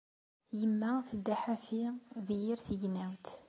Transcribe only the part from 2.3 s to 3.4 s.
yir tignawt.